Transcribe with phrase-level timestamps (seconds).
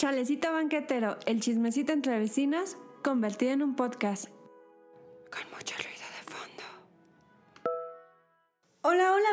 [0.00, 4.28] Chalecito banquetero, el chismecito entre vecinas, convertido en un podcast.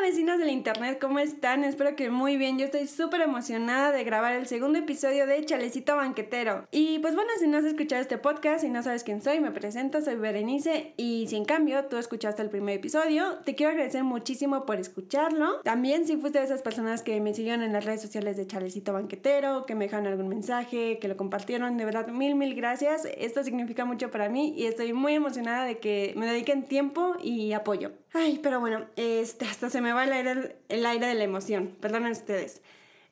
[0.08, 1.64] Vecinos del internet, ¿cómo están?
[1.64, 2.58] Espero que muy bien.
[2.58, 6.66] Yo estoy súper emocionada de grabar el segundo episodio de Chalecito Banquetero.
[6.70, 9.50] Y pues bueno, si no has escuchado este podcast y no sabes quién soy, me
[9.50, 10.94] presento, soy Berenice.
[10.96, 15.60] Y si en cambio tú escuchaste el primer episodio, te quiero agradecer muchísimo por escucharlo.
[15.60, 18.94] También si fuiste de esas personas que me siguieron en las redes sociales de Chalecito
[18.94, 23.06] Banquetero, que me dejaron algún mensaje, que lo compartieron, de verdad, mil, mil gracias.
[23.18, 27.52] Esto significa mucho para mí y estoy muy emocionada de que me dediquen tiempo y
[27.52, 27.92] apoyo.
[28.14, 31.76] Ay, pero bueno, este, hasta se me va el aire, el aire de la emoción.
[31.80, 32.62] Perdonen ustedes.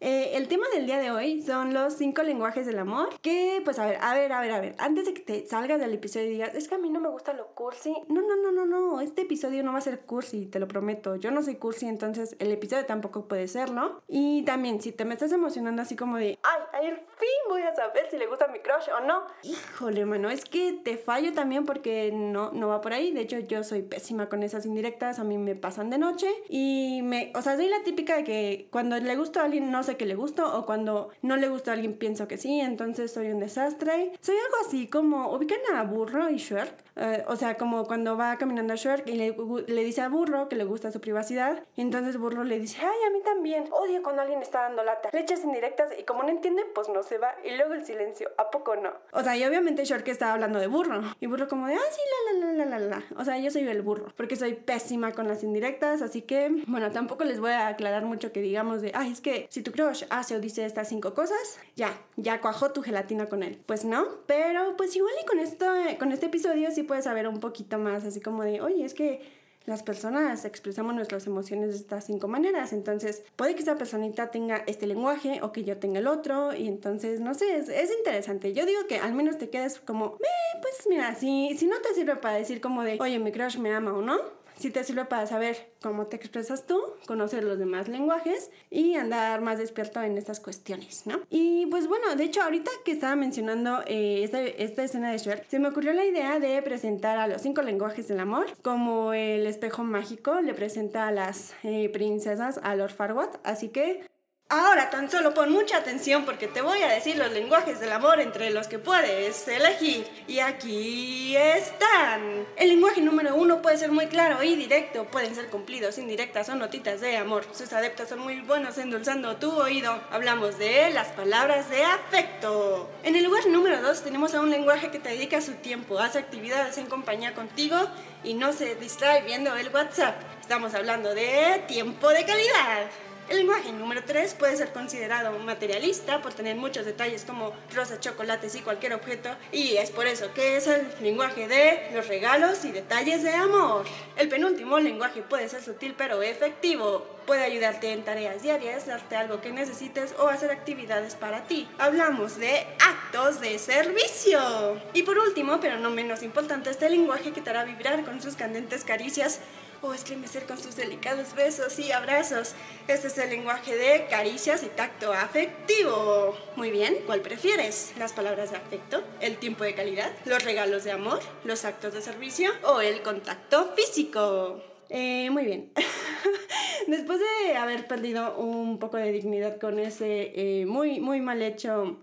[0.01, 3.09] Eh, el tema del día de hoy son los cinco lenguajes del amor.
[3.21, 4.75] Que, pues, a ver, a ver, a ver, a ver.
[4.79, 7.09] Antes de que te salgas del episodio y digas, es que a mí no me
[7.09, 7.95] gusta lo cursi.
[8.09, 9.01] No, no, no, no, no.
[9.01, 11.17] Este episodio no va a ser cursi, te lo prometo.
[11.17, 14.03] Yo no soy cursi, entonces el episodio tampoco puede serlo.
[14.07, 17.75] Y también, si te me estás emocionando así como de, ay, al fin voy a
[17.75, 19.23] saber si le gusta mi crush o no.
[19.43, 23.13] Híjole, mano, es que te fallo también porque no, no va por ahí.
[23.13, 25.19] De hecho, yo soy pésima con esas indirectas.
[25.19, 26.29] A mí me pasan de noche.
[26.49, 29.83] Y me, o sea, soy la típica de que cuando le gusta a alguien no
[29.83, 33.13] sé que le gusto o cuando no le gusta a alguien pienso que sí, entonces
[33.13, 34.13] soy un desastre.
[34.21, 38.37] Soy algo así como, ubican a Burro y Shrek, eh, o sea, como cuando va
[38.37, 42.17] caminando a Shrek y le, dice a Burro que le gusta su privacidad, y entonces
[42.17, 45.45] Burro le dice, ay, a mí también, odio cuando alguien está dando lata, le echas
[45.45, 48.77] indirectas y como no entiende, pues no se va, y luego el silencio, ¿a poco
[48.77, 48.93] no?
[49.13, 52.01] O sea, y obviamente Shrek estaba hablando de Burro, y Burro como de, ah, sí,
[52.07, 53.05] la, la, la, la, la, la.
[53.21, 56.91] O sea, yo soy el Burro, porque soy pésima con las indirectas, así que, bueno,
[56.91, 60.05] tampoco les voy a aclarar mucho que digamos de, ay, es que si tu crush
[60.11, 63.61] hace o dice estas cinco cosas, ya, ya cuajó tu gelatina con él.
[63.67, 65.67] Pues no, pero pues igual y con esto,
[65.99, 69.21] con este episodio sí puedes saber un poquito más, así como de, oye, es que
[69.67, 72.73] las personas expresamos nuestras emociones de estas cinco maneras.
[72.73, 76.55] Entonces, puede que esa personita tenga este lenguaje o que yo tenga el otro.
[76.55, 78.53] Y entonces, no sé, es, es interesante.
[78.53, 81.93] Yo digo que al menos te quedes como, eh, pues mira, si, si no te
[81.95, 84.19] sirve para decir como de, oye, mi crush me ama o no,
[84.57, 89.41] si te sirve para saber cómo te expresas tú, conocer los demás lenguajes y andar
[89.41, 91.21] más despierto en estas cuestiones, ¿no?
[91.31, 95.49] Y pues bueno, de hecho ahorita que estaba mencionando eh, esta, esta, escena de Shrek,
[95.49, 99.47] se me ocurrió la idea de presentar a los cinco lenguajes del amor, como el
[99.47, 104.05] espejo mágico le presenta a las eh, princesas a Lord Farquaad, así que
[104.49, 108.21] Ahora tan solo pon mucha atención porque te voy a decir los lenguajes del amor
[108.21, 110.07] entre los que puedes elegir.
[110.29, 112.47] Y aquí están.
[112.55, 115.05] El lenguaje número uno puede ser muy claro y directo.
[115.07, 117.45] Pueden ser cumplidos, indirectas o notitas de amor.
[117.51, 120.01] Sus adeptos son muy buenos endulzando tu oído.
[120.13, 122.89] Hablamos de las palabras de afecto.
[123.03, 126.21] En el lugar número dos tenemos a un lenguaje que te dedica su tiempo, hace
[126.21, 127.77] actividades en compañía contigo
[128.23, 130.23] y no se distrae viendo el WhatsApp.
[130.41, 132.87] Estamos hablando de tiempo de calidad.
[133.29, 138.55] El lenguaje número 3 puede ser considerado materialista por tener muchos detalles como rosas, chocolates
[138.55, 142.71] y cualquier objeto, y es por eso que es el lenguaje de los regalos y
[142.71, 143.85] detalles de amor.
[144.17, 147.05] El penúltimo lenguaje puede ser sutil pero efectivo.
[147.27, 151.69] Puede ayudarte en tareas diarias, darte algo que necesites o hacer actividades para ti.
[151.79, 154.81] Hablamos de actos de servicio.
[154.93, 158.37] Y por último, pero no menos importante, este lenguaje que te hará vibrar con sus
[158.37, 159.41] candentes caricias
[159.87, 162.55] o estremecer con sus delicados besos y abrazos.
[162.89, 166.37] Este es el lenguaje de caricias y tacto afectivo.
[166.57, 167.93] Muy bien, ¿cuál prefieres?
[167.99, 169.03] ¿Las palabras de afecto?
[169.21, 170.11] ¿El tiempo de calidad?
[170.25, 171.21] ¿Los regalos de amor?
[171.45, 172.51] ¿Los actos de servicio?
[172.65, 174.63] ¿O el contacto físico?
[174.89, 175.73] Eh, muy bien.
[176.87, 181.99] Después de haber perdido un poco de dignidad con ese eh, muy, muy mal hecho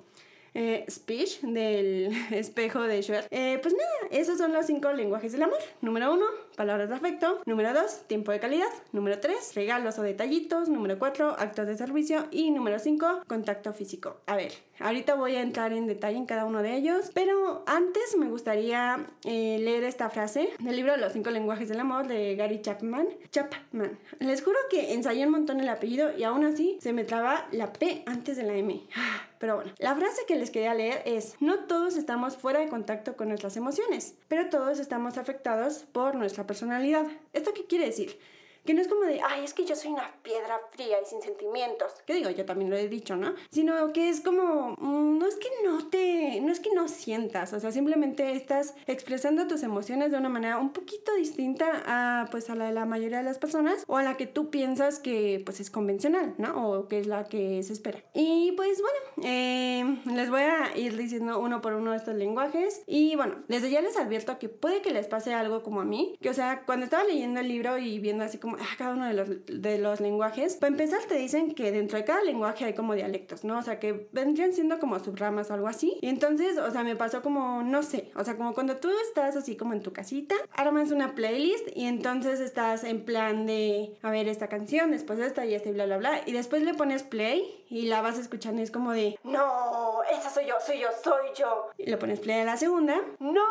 [0.53, 3.27] eh, speech del espejo de Schwer.
[3.29, 5.59] Pues nada, esos son los cinco lenguajes del amor.
[5.81, 7.41] Número uno, palabras de afecto.
[7.45, 8.69] Número dos, tiempo de calidad.
[8.91, 10.69] Número tres, regalos o detallitos.
[10.69, 12.25] Número cuatro, actos de servicio.
[12.31, 14.17] Y número cinco, contacto físico.
[14.25, 18.15] A ver, ahorita voy a entrar en detalle en cada uno de ellos, pero antes
[18.17, 22.61] me gustaría eh, leer esta frase del libro Los cinco lenguajes del amor de Gary
[22.61, 23.07] Chapman.
[23.31, 23.97] Chapman.
[24.19, 27.73] Les juro que ensayé un montón el apellido y aún así se me traba la
[27.73, 28.81] P antes de la M.
[29.39, 33.17] Pero bueno, la frase que les quería leer es, no todos estamos fuera de contacto
[33.17, 37.05] con nuestras emociones, pero todos estamos afectados por nuestra personalidad.
[37.33, 38.19] ¿Esto qué quiere decir?
[38.65, 41.21] Que no es como de, ay, es que yo soy una piedra fría y sin
[41.21, 41.91] sentimientos.
[42.05, 43.33] Que digo, yo también lo he dicho, ¿no?
[43.49, 47.53] Sino que es como, mm, no es que no te, no es que no sientas,
[47.53, 52.49] o sea, simplemente estás expresando tus emociones de una manera un poquito distinta a, pues,
[52.49, 55.41] a la de la mayoría de las personas o a la que tú piensas que,
[55.45, 56.71] pues, es convencional, ¿no?
[56.71, 57.99] O que es la que se espera.
[58.13, 62.83] Y pues, bueno, eh, les voy a ir diciendo uno por uno estos lenguajes.
[62.87, 66.17] Y bueno, desde ya les advierto que puede que les pase algo como a mí,
[66.21, 68.93] que, o sea, cuando estaba leyendo el libro y viendo así como como ah, cada
[68.93, 70.55] uno de los, de los lenguajes.
[70.55, 73.57] Para empezar, te dicen que dentro de cada lenguaje hay como dialectos, ¿no?
[73.57, 75.97] O sea, que vendrían siendo como subramas o algo así.
[76.01, 79.35] Y entonces, o sea, me pasó como, no sé, o sea, como cuando tú estás
[79.35, 84.11] así como en tu casita, armas una playlist y entonces estás en plan de, a
[84.11, 86.21] ver, esta canción, después esta y esta y bla, bla, bla.
[86.25, 90.29] Y después le pones play y la vas escuchando y es como de, no, esa
[90.29, 91.69] soy yo, soy yo, soy yo.
[91.77, 93.01] Y le pones play a la segunda.
[93.19, 93.41] No,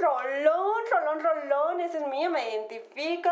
[0.00, 3.30] rolón, rolón, rolón, ese es mío, me identifico.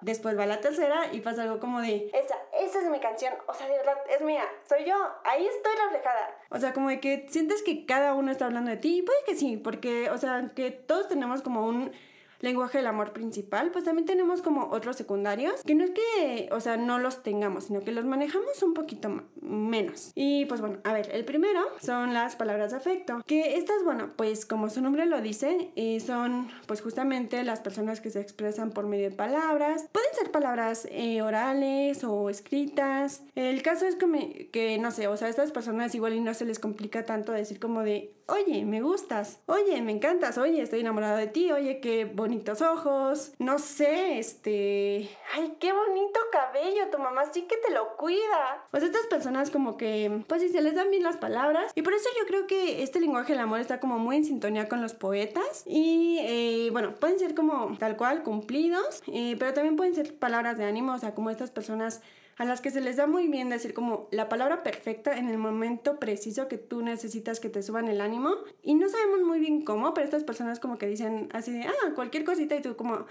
[0.00, 3.54] Después va la tercera y pasa algo como de, esa, esa es mi canción, o
[3.54, 6.36] sea, de verdad, es mía, soy yo, ahí estoy reflejada.
[6.50, 9.18] O sea, como de que sientes que cada uno está hablando de ti, y puede
[9.24, 11.92] que sí, porque, o sea, que todos tenemos como un
[12.40, 16.60] lenguaje del amor principal, pues también tenemos como otros secundarios, que no es que, o
[16.60, 20.12] sea, no los tengamos, sino que los manejamos un poquito menos.
[20.14, 24.10] Y pues bueno, a ver, el primero son las palabras de afecto, que estas, bueno,
[24.16, 28.70] pues como su nombre lo dice, eh, son pues justamente las personas que se expresan
[28.70, 29.86] por medio de palabras.
[29.92, 33.22] Pueden ser palabras eh, orales o escritas.
[33.34, 36.34] El caso es que, que, no sé, o sea, a estas personas igual y no
[36.34, 40.80] se les complica tanto decir como de, oye, me gustas, oye, me encantas, oye, estoy
[40.80, 46.98] enamorado de ti, oye, qué bonitos ojos, no sé, este, ay, qué bonito cabello, tu
[46.98, 48.64] mamá sí que te lo cuida.
[48.70, 51.92] Pues estas personas como que, pues si se les dan bien las palabras y por
[51.92, 54.94] eso yo creo que este lenguaje del amor está como muy en sintonía con los
[54.94, 60.14] poetas y eh, bueno, pueden ser como tal cual cumplidos, eh, pero también pueden ser
[60.16, 62.00] palabras de ánimo, o sea, como estas personas
[62.40, 65.36] a las que se les da muy bien decir como la palabra perfecta en el
[65.36, 68.34] momento preciso que tú necesitas que te suban el ánimo.
[68.62, 71.92] Y no sabemos muy bien cómo, pero estas personas como que dicen así de, ah,
[71.94, 73.04] cualquier cosita y tú como,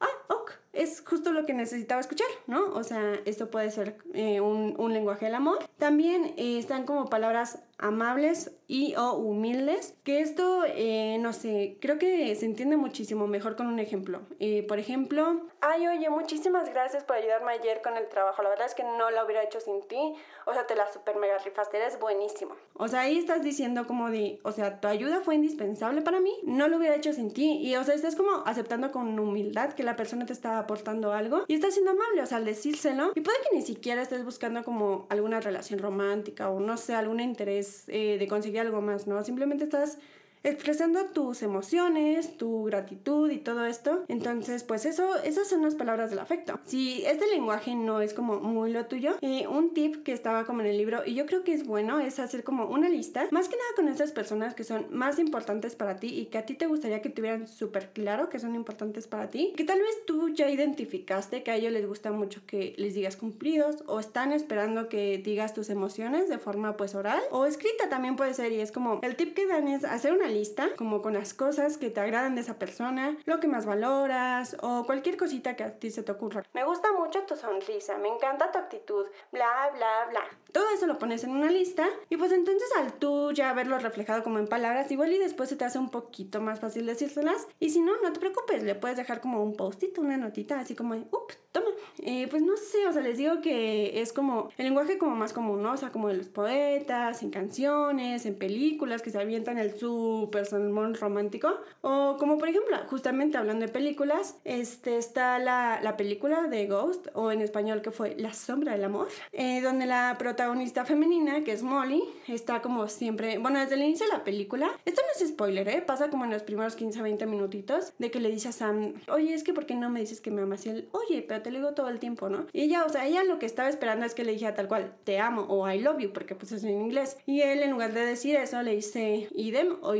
[0.00, 2.66] ah, ok, es justo lo que necesitaba escuchar, ¿no?
[2.74, 5.66] O sea, esto puede ser eh, un, un, lenguaje del amor.
[5.78, 11.98] También eh, están como palabras amables y o humildes, que esto, eh, no sé, creo
[11.98, 14.20] que se entiende muchísimo mejor con un ejemplo.
[14.40, 18.66] Eh, por ejemplo, ay, oye, muchísimas gracias por ayudarme ayer con el trabajo, la verdad
[18.66, 20.14] es que no lo hubiera hecho sin ti,
[20.44, 22.56] o sea, te la super mega rifaste, eres buenísimo.
[22.74, 26.34] O sea, ahí estás diciendo como de, o sea, tu ayuda fue indispensable para mí,
[26.42, 29.82] no lo hubiera hecho sin ti, y o sea, estás como aceptando con humildad que
[29.82, 33.20] la persona te está aportando algo y estás siendo amable, o sea, al decírselo, y
[33.20, 37.67] puede que ni siquiera estés buscando como alguna relación romántica o no sé, algún interés
[37.88, 39.22] eh, de conseguir algo más, ¿no?
[39.24, 39.98] Simplemente estás
[40.48, 44.04] expresando tus emociones, tu gratitud y todo esto.
[44.08, 46.58] Entonces, pues eso, esas son las palabras del afecto.
[46.64, 50.60] Si este lenguaje no es como muy lo tuyo, eh, un tip que estaba como
[50.60, 53.48] en el libro y yo creo que es bueno es hacer como una lista, más
[53.48, 56.54] que nada con esas personas que son más importantes para ti y que a ti
[56.54, 60.28] te gustaría que tuvieran súper claro que son importantes para ti, que tal vez tú
[60.30, 64.88] ya identificaste que a ellos les gusta mucho que les digas cumplidos o están esperando
[64.88, 68.72] que digas tus emociones de forma pues oral o escrita también puede ser y es
[68.72, 70.37] como el tip que dan es hacer una lista,
[70.76, 74.84] como con las cosas que te agradan de esa persona, lo que más valoras o
[74.86, 76.44] cualquier cosita que a ti se te ocurra.
[76.54, 80.22] Me gusta mucho tu sonrisa, me encanta tu actitud, bla, bla, bla.
[80.52, 84.22] Todo eso lo pones en una lista y pues entonces al tú ya verlo reflejado
[84.22, 87.48] como en palabras, igual y después se te hace un poquito más fácil decírselas.
[87.58, 90.74] Y si no, no te preocupes, le puedes dejar como un post-it, una notita, así
[90.74, 91.68] como, ups, toma.
[92.00, 95.32] Eh, pues no sé, o sea, les digo que es como el lenguaje como más
[95.32, 95.72] común, ¿no?
[95.72, 99.78] O sea, como de los poetas, en canciones, en películas que se avientan el
[100.20, 101.54] super sermón romántico.
[101.80, 107.08] O como por ejemplo, justamente hablando de películas, este está la, la película de Ghost,
[107.14, 111.52] o en español que fue La sombra del amor, eh, donde la protagonista femenina, que
[111.52, 115.30] es Molly, está como siempre, bueno, desde el inicio de la película, esto no es
[115.30, 115.82] spoiler, ¿eh?
[115.82, 119.34] Pasa como en los primeros 15 20 minutitos, de que le dice a Sam, oye,
[119.34, 120.66] es que ¿por qué no me dices que me amas?
[120.66, 122.46] Y él, oye, pero te lo digo todo el tiempo, ¿no?
[122.52, 124.92] Y ella, o sea, ella lo que estaba esperando es que le dijera tal cual,
[125.04, 127.16] te amo o I love you, porque pues es en inglés.
[127.26, 129.94] Y él, en lugar de decir eso, le dice idem o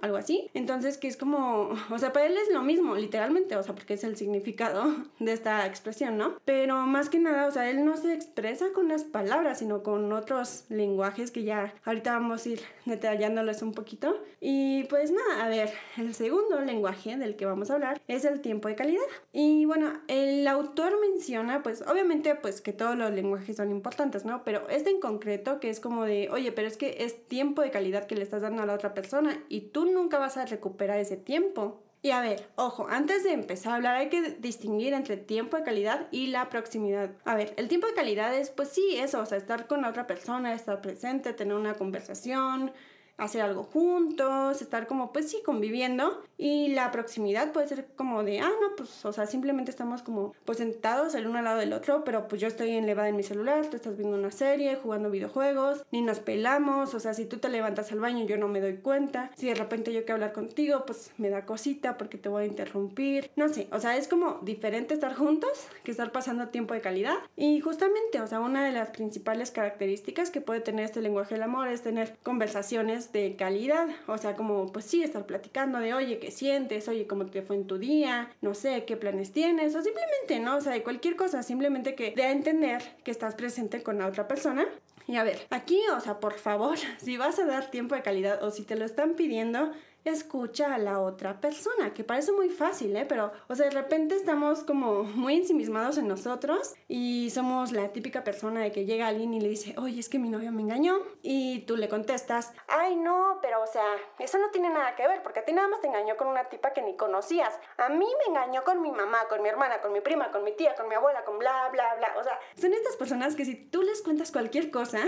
[0.00, 0.50] algo así.
[0.54, 3.94] Entonces, que es como, o sea, para él es lo mismo, literalmente, o sea, porque
[3.94, 6.36] es el significado de esta expresión, ¿no?
[6.44, 10.12] Pero más que nada, o sea, él no se expresa con las palabras, sino con
[10.12, 14.16] otros lenguajes que ya ahorita vamos a ir detallándoles un poquito.
[14.40, 18.40] Y pues nada, a ver, el segundo lenguaje del que vamos a hablar es el
[18.40, 19.02] tiempo de calidad.
[19.32, 24.42] Y bueno, el autor menciona, pues obviamente, pues que todos los lenguajes son importantes, ¿no?
[24.44, 27.70] Pero este en concreto, que es como de, oye, pero es que es tiempo de
[27.70, 30.98] calidad que le estás dando a la otra persona y tú nunca vas a recuperar
[30.98, 31.82] ese tiempo.
[32.02, 35.64] Y a ver, ojo, antes de empezar a hablar hay que distinguir entre tiempo de
[35.64, 37.10] calidad y la proximidad.
[37.24, 40.06] A ver, el tiempo de calidad es, pues sí, eso, o sea, estar con otra
[40.06, 42.72] persona, estar presente, tener una conversación,
[43.20, 46.22] hacer algo juntos, estar como, pues sí, conviviendo.
[46.38, 50.34] Y la proximidad puede ser como de, ah, no, pues, o sea, simplemente estamos como,
[50.44, 53.22] pues sentados el uno al lado del otro, pero pues yo estoy elevada en mi
[53.22, 57.38] celular, tú estás viendo una serie, jugando videojuegos, ni nos pelamos, o sea, si tú
[57.38, 60.32] te levantas al baño yo no me doy cuenta, si de repente yo quiero hablar
[60.32, 64.08] contigo, pues me da cosita porque te voy a interrumpir, no sé, o sea, es
[64.08, 65.50] como diferente estar juntos
[65.84, 67.16] que estar pasando tiempo de calidad.
[67.36, 71.42] Y justamente, o sea, una de las principales características que puede tener este lenguaje del
[71.42, 76.18] amor es tener conversaciones de calidad, o sea, como pues sí, estar platicando de, oye,
[76.18, 76.88] ¿qué sientes?
[76.88, 78.30] Oye, ¿cómo te fue en tu día?
[78.40, 79.74] No sé, ¿qué planes tienes?
[79.74, 80.56] O simplemente, ¿no?
[80.56, 84.06] O sea, de cualquier cosa, simplemente que dé a entender que estás presente con la
[84.06, 84.66] otra persona.
[85.06, 88.42] Y a ver, aquí, o sea, por favor, si vas a dar tiempo de calidad
[88.42, 89.72] o si te lo están pidiendo,
[90.04, 93.04] escucha a la otra persona, que parece muy fácil, ¿eh?
[93.06, 98.24] Pero, o sea, de repente estamos como muy ensimismados en nosotros y somos la típica
[98.24, 100.96] persona de que llega alguien y le dice, oye, es que mi novio me engañó
[101.22, 103.84] y tú le contestas, ay, no, pero, o sea,
[104.18, 106.44] eso no tiene nada que ver porque a ti nada más te engañó con una
[106.44, 107.58] tipa que ni conocías.
[107.78, 110.52] A mí me engañó con mi mamá, con mi hermana, con mi prima, con mi
[110.52, 112.14] tía, con mi abuela, con bla, bla, bla.
[112.18, 115.00] O sea, son estas personas que si tú les cuentas cualquier cosa,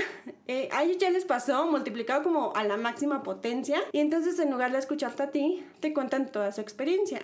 [0.47, 4.51] eh, a ellos ya les pasó multiplicado como a la máxima potencia y entonces en
[4.51, 7.21] lugar de escucharte a ti, te cuentan toda su experiencia.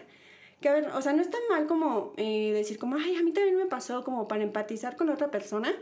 [0.60, 3.32] Que a ver, o sea, no está mal como eh, decir como, ay, a mí
[3.32, 5.72] también me pasó como para empatizar con otra persona,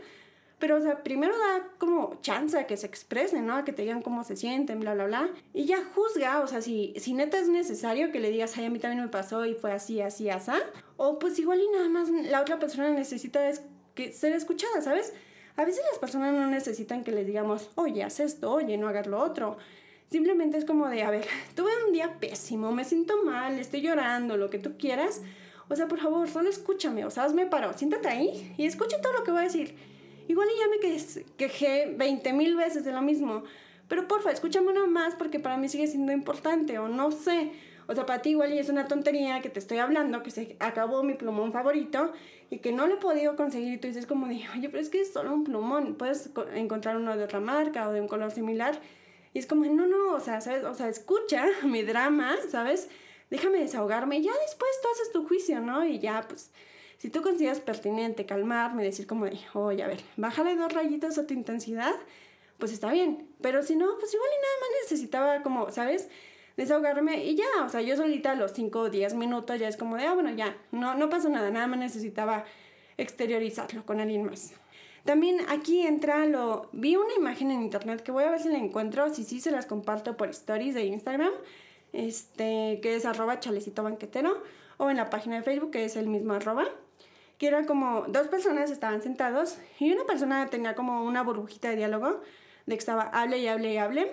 [0.59, 3.55] pero, o sea, primero da como chance a que se expresen, ¿no?
[3.55, 5.29] A que te digan cómo se sienten, bla, bla, bla.
[5.53, 8.69] Y ya juzga, o sea, si, si neta es necesario que le digas, ay, a
[8.71, 10.51] mí también me pasó y fue así, así, así.
[10.97, 13.61] O pues igual y nada más la otra persona necesita es
[13.93, 15.13] que ser escuchada, ¿sabes?
[15.57, 19.05] A veces las personas no necesitan que les digamos, oye, haz esto, oye, no hagas
[19.05, 19.57] lo otro.
[20.09, 24.37] Simplemente es como de, a ver, tuve un día pésimo, me siento mal, estoy llorando,
[24.37, 25.21] lo que tú quieras.
[25.69, 29.13] O sea, por favor, solo escúchame, o sea, hazme paro, siéntate ahí y escucha todo
[29.13, 29.75] lo que voy a decir.
[30.29, 33.43] Igual ya me quejé 20 mil veces de lo mismo,
[33.89, 37.51] pero porfa, escúchame uno más porque para mí sigue siendo importante, o no sé.
[37.89, 40.57] O sea, para ti igual y es una tontería que te estoy hablando, que se
[40.59, 42.11] acabó mi plumón favorito
[42.49, 44.89] y que no lo he podido conseguir y tú dices como de, oye, pero es
[44.89, 48.31] que es solo un plumón, puedes encontrar uno de otra marca o de un color
[48.31, 48.79] similar
[49.33, 50.63] y es como, no, no, o sea, ¿sabes?
[50.63, 52.89] O sea, escucha mi drama, ¿sabes?
[53.29, 55.85] Déjame desahogarme y ya después tú haces tu juicio, ¿no?
[55.85, 56.51] Y ya, pues,
[56.97, 61.27] si tú consideras pertinente calmarme, decir como de, oye, a ver, bájale dos rayitas a
[61.27, 61.93] tu intensidad,
[62.57, 63.27] pues está bien.
[63.41, 66.09] Pero si no, pues igual y nada más necesitaba como, ¿sabes?
[66.55, 69.77] Desahogarme y ya, o sea, yo solita a los 5 o 10 minutos ya es
[69.77, 72.45] como de, ah, bueno, ya, no, no pasa nada, nada más necesitaba
[72.97, 74.53] exteriorizarlo con alguien más.
[75.07, 76.67] También aquí entra lo...
[76.73, 79.51] Vi una imagen en internet que voy a ver si la encuentro, si sí se
[79.51, 81.31] las comparto por stories de Instagram,
[81.93, 84.43] este, que es arroba chalecito banquetero,
[84.75, 86.65] o en la página de Facebook que es el mismo arroba,
[87.37, 91.77] que era como dos personas estaban sentados y una persona tenía como una burbujita de
[91.77, 92.19] diálogo
[92.65, 94.11] de que estaba hable y hable y hable,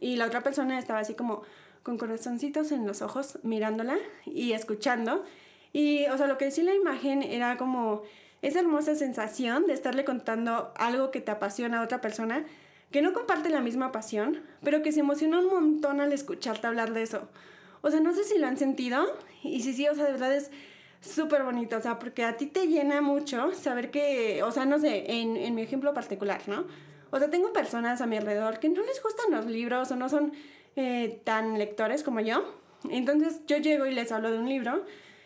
[0.00, 1.42] y la otra persona estaba así como
[1.84, 3.96] con corazoncitos en los ojos mirándola
[4.26, 5.24] y escuchando.
[5.72, 8.02] Y, o sea, lo que decía la imagen era como
[8.42, 12.44] esa hermosa sensación de estarle contando algo que te apasiona a otra persona
[12.90, 16.92] que no comparte la misma pasión, pero que se emociona un montón al escucharte hablar
[16.92, 17.28] de eso.
[17.80, 19.06] O sea, no sé si lo han sentido
[19.42, 20.50] y si sí, o sea, de verdad es
[21.00, 24.78] súper bonito, o sea, porque a ti te llena mucho saber que, o sea, no
[24.78, 26.66] sé, en, en mi ejemplo particular, ¿no?
[27.10, 30.08] O sea, tengo personas a mi alrededor que no les gustan los libros o no
[30.08, 30.32] son
[30.76, 32.42] eh, tan lectores como yo.
[32.88, 34.84] Entonces yo llego y les hablo de un libro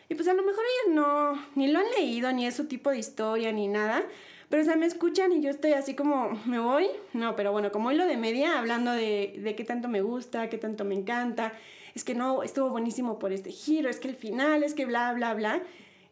[0.09, 2.91] y pues a lo mejor ellos no, ni lo han leído, ni es su tipo
[2.91, 4.05] de historia, ni nada.
[4.49, 6.87] Pero o sea, me escuchan y yo estoy así como, ¿me voy?
[7.13, 10.59] No, pero bueno, como hilo de media, hablando de, de qué tanto me gusta, qué
[10.59, 11.53] tanto me encanta.
[11.95, 15.13] Es que no, estuvo buenísimo por este giro, es que el final, es que bla,
[15.15, 15.63] bla, bla.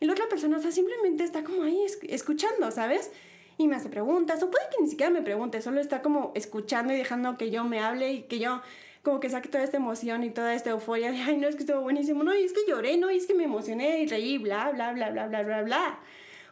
[0.00, 3.12] Y la otra persona, o sea, simplemente está como ahí escuchando, ¿sabes?
[3.58, 6.92] Y me hace preguntas, o puede que ni siquiera me pregunte, solo está como escuchando
[6.92, 8.60] y dejando que yo me hable y que yo
[9.04, 11.62] como que saque toda esta emoción y toda esta euforia de, ay, no, es que
[11.62, 14.38] estuvo buenísimo, no, y es que lloré, no, y es que me emocioné y reí,
[14.38, 15.98] bla, bla, bla, bla, bla, bla, bla.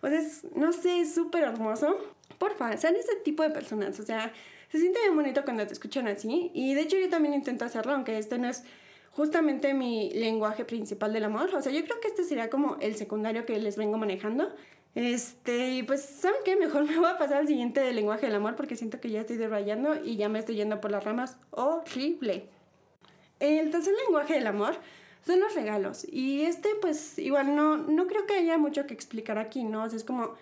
[0.02, 1.96] O sea, es, no sé, es súper hermoso.
[2.38, 4.32] Porfa, sean ese tipo de personas, o sea,
[4.70, 6.50] se siente bien bonito cuando te escuchan así.
[6.54, 8.64] Y de hecho yo también intento hacerlo, aunque este no es
[9.12, 11.54] justamente mi lenguaje principal del amor.
[11.54, 14.54] O sea, yo creo que este sería como el secundario que les vengo manejando.
[14.94, 16.56] Este, y pues, ¿saben qué?
[16.56, 19.20] Mejor me voy a pasar al siguiente del lenguaje del amor porque siento que ya
[19.20, 21.36] estoy desrayando y ya me estoy yendo por las ramas.
[21.50, 22.48] Horrible.
[23.40, 24.76] El tercer lenguaje del amor
[25.26, 26.06] son los regalos.
[26.10, 29.86] Y este, pues, igual no, no creo que haya mucho que explicar aquí, ¿no?
[29.86, 30.34] Es como,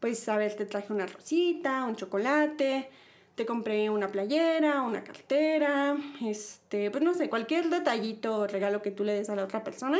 [0.00, 2.90] pues, a ver, te traje una rosita, un chocolate,
[3.34, 8.90] te compré una playera, una cartera, este, pues no sé, cualquier detallito o regalo que
[8.90, 9.98] tú le des a la otra persona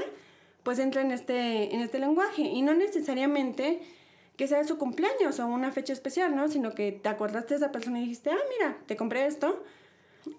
[0.62, 2.42] pues entra en este, en este lenguaje.
[2.42, 3.81] Y no necesariamente
[4.37, 6.49] que sea su cumpleaños o una fecha especial, ¿no?
[6.49, 9.62] Sino que te acordaste de esa persona y dijiste, ah, mira, te compré esto.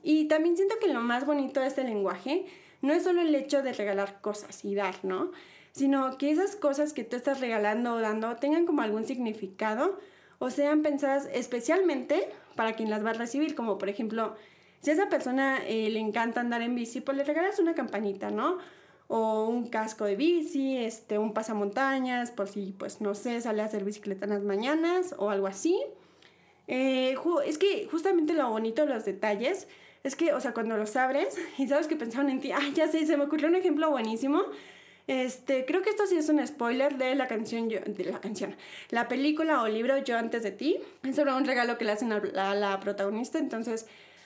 [0.01, 2.45] Y también siento que lo más bonito de este lenguaje
[2.81, 5.31] no es solo el hecho de regalar cosas y dar, ¿no?
[5.71, 9.99] Sino que esas cosas que tú estás regalando o dando tengan como algún significado
[10.39, 14.35] o sean pensadas especialmente para quien las va a recibir, como por ejemplo,
[14.81, 18.29] si a esa persona eh, le encanta andar en bici, pues le regalas una campanita,
[18.29, 18.57] ¿no?
[19.15, 23.65] O un casco de bici, este, un pasamontañas, por si, pues, no sé, sale a
[23.65, 25.79] hacer bicicleta en las mañanas o algo así.
[26.67, 27.15] Eh,
[27.45, 29.67] es que justamente lo bonito de los detalles
[30.03, 32.87] es que, o sea, cuando los abres y sabes que pensaban en ti, ah, ya
[32.87, 34.41] sé, se me ocurrió un ejemplo buenísimo.
[35.05, 38.55] Este, creo que esto sí es un spoiler de la canción, de la canción,
[38.89, 40.79] la película o libro Yo antes de ti.
[41.03, 43.85] Es sobre un regalo que le hacen a la, protagonista, entonces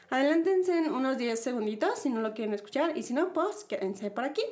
[0.10, 4.12] adelántense en unos 10 segunditos si no lo quieren escuchar y si no, pues quédense
[4.12, 4.44] por aquí.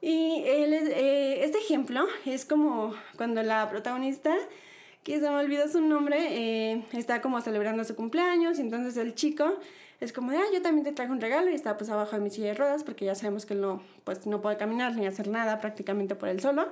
[0.00, 4.34] Y eh, este ejemplo es como cuando la protagonista
[5.02, 9.14] que se me olvidó su nombre, eh, está como celebrando su cumpleaños y entonces el
[9.14, 9.58] chico
[10.00, 12.22] es como de, ah, yo también te traje un regalo y está pues abajo de
[12.22, 15.06] mi silla de ruedas porque ya sabemos que él no, pues no puede caminar ni
[15.06, 16.68] hacer nada prácticamente por él solo.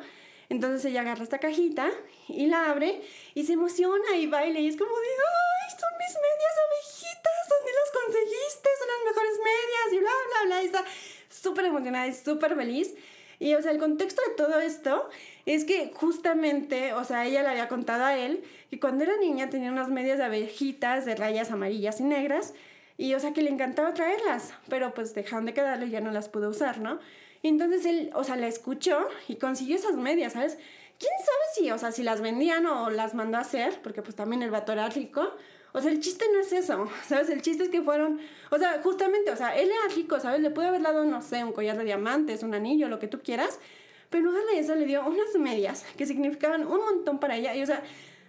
[0.48, 1.90] Entonces ella agarra esta cajita
[2.28, 3.00] y la abre
[3.34, 7.72] y se emociona y baila y es como de, ay, son mis medias abejitas, ¿dónde
[7.72, 8.68] las conseguiste?
[8.78, 10.62] Son las mejores medias y bla, bla, bla.
[10.62, 10.84] Y está
[11.28, 12.94] súper emocionada y súper feliz.
[13.38, 15.08] Y, o sea, el contexto de todo esto
[15.44, 19.50] es que justamente, o sea, ella le había contado a él que cuando era niña
[19.50, 22.54] tenía unas medias de abejitas de rayas amarillas y negras.
[22.98, 26.10] Y, o sea, que le encantaba traerlas, pero pues dejaron de quedarle y ya no
[26.10, 26.98] las pudo usar, ¿no?
[27.42, 30.56] Y entonces él, o sea, la escuchó y consiguió esas medias, ¿sabes?
[30.98, 33.80] ¿Quién sabe si, o sea, si las vendían o las mandó a hacer?
[33.82, 35.30] Porque pues también el vato era rico.
[35.76, 37.28] O sea, el chiste no es eso, ¿sabes?
[37.28, 38.18] El chiste es que fueron,
[38.50, 40.40] o sea, justamente, o sea, él era rico, ¿sabes?
[40.40, 43.20] Le pudo haber dado, no sé, un collar de diamantes, un anillo, lo que tú
[43.20, 43.60] quieras,
[44.08, 47.54] pero en lugar de eso le dio unas medias que significaban un montón para ella.
[47.54, 47.82] Y, o sea,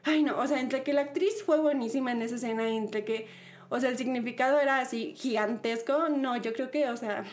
[0.03, 3.27] ay no, o sea, entre que la actriz fue buenísima en esa escena entre que,
[3.69, 7.23] o sea, el significado era así gigantesco, no, yo creo que, o sea,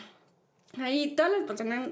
[0.79, 1.89] ahí todas las personas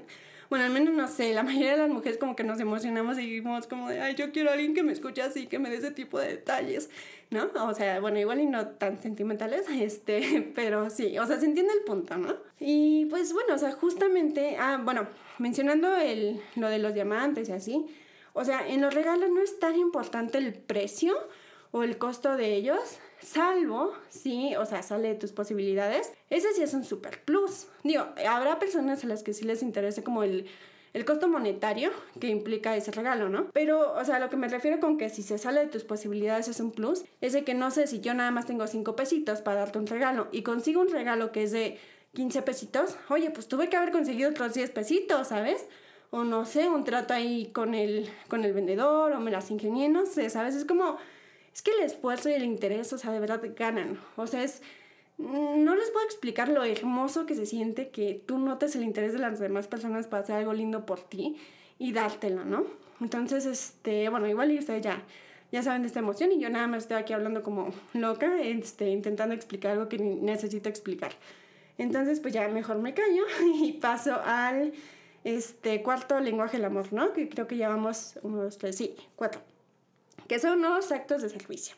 [0.50, 3.22] bueno, al menos no sé, la mayoría de las mujeres como que nos emocionamos y
[3.22, 5.78] dijimos como de, ay, yo quiero a alguien que me escuche así, que me dé
[5.78, 6.90] ese tipo de detalles,
[7.34, 7.50] ¿no?
[7.66, 11.72] O sea, bueno, igual y no tan sentimentales, este, pero sí, o sea, se entiende
[11.74, 12.34] el punto, ¿no?
[12.60, 15.06] Y pues bueno, o sea, justamente, ah, bueno,
[15.38, 17.86] mencionando el, lo de los diamantes y así,
[18.32, 21.14] o sea, en los regalos no es tan importante el precio
[21.72, 22.80] o el costo de ellos,
[23.20, 27.66] salvo sí, o sea, sale de tus posibilidades, ese sí es un super plus.
[27.82, 30.46] Digo, habrá personas a las que sí les interese como el,
[30.94, 33.50] el costo monetario que implica ese regalo, ¿no?
[33.52, 36.48] Pero, o sea, lo que me refiero con que si se sale de tus posibilidades
[36.48, 39.42] es un plus, es de que no sé si yo nada más tengo 5 pesitos
[39.42, 41.78] para darte un regalo y consigo un regalo que es de
[42.14, 45.66] 15 pesitos, oye, pues tuve que haber conseguido otros 10 pesitos, ¿sabes?
[46.10, 49.88] O no sé, un trato ahí con el, con el vendedor o me las ingenié,
[49.88, 50.54] no sé, ¿sabes?
[50.54, 50.96] Es como
[51.54, 54.00] es que el esfuerzo y el interés, o sea, de verdad ganan.
[54.16, 54.60] O sea, es...
[55.18, 59.20] No les puedo explicar lo hermoso que se siente que tú notes el interés de
[59.20, 61.36] las demás personas para hacer algo lindo por ti
[61.78, 62.66] y dártelo, ¿no?
[63.00, 65.02] Entonces, este, bueno, igual y ustedes ya,
[65.52, 68.90] ya saben de esta emoción y yo nada más estoy aquí hablando como loca, este,
[68.90, 71.12] intentando explicar algo que necesito explicar.
[71.78, 73.24] Entonces, pues ya mejor me callo
[73.54, 74.72] y paso al
[75.22, 77.12] este, cuarto lenguaje del amor, ¿no?
[77.12, 79.40] Que creo que llevamos unos tres, sí, cuatro
[80.28, 81.76] que son nuevos actos de servicio.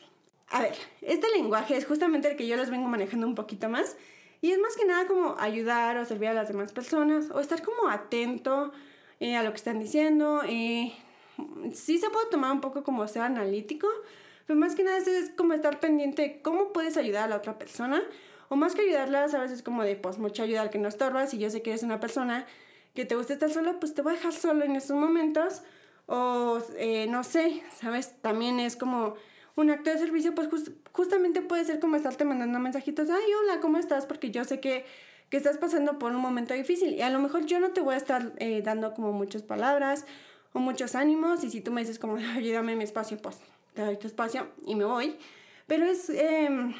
[0.49, 3.97] A ver, este lenguaje es justamente el que yo les vengo manejando un poquito más
[4.41, 7.61] y es más que nada como ayudar o servir a las demás personas o estar
[7.61, 8.71] como atento
[9.19, 10.41] eh, a lo que están diciendo.
[10.47, 10.93] Eh,
[11.73, 13.87] sí se puede tomar un poco como ser analítico,
[14.45, 17.57] pero más que nada es, como estar pendiente de cómo puedes ayudar a la otra
[17.57, 18.01] persona
[18.49, 21.33] o más que ayudarlas a veces como de pues mucha ayuda al que no estorbas
[21.33, 22.45] y yo sé que eres una persona
[22.93, 25.61] que te gusta estar solo, pues te voy a dejar solo en estos momentos
[26.05, 28.13] o eh, no sé, ¿sabes?
[28.21, 29.15] También es como
[29.57, 30.47] un acto de servicio, pues
[30.93, 34.05] justamente puede ser como estarte mandando mensajitos, ay, hola, ¿cómo estás?
[34.05, 34.85] Porque yo sé que,
[35.29, 37.95] que estás pasando por un momento difícil y a lo mejor yo no te voy
[37.95, 40.05] a estar eh, dando como muchas palabras
[40.53, 43.39] o muchos ánimos y si tú me dices como, ayúdame mi espacio, pues
[43.73, 45.17] te doy tu espacio y me voy.
[45.65, 46.75] Pero es, em,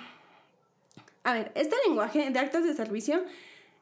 [1.24, 3.24] a ver, este lenguaje de actos de servicio,